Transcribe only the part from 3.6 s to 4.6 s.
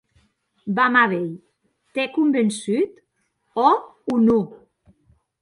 òc o non?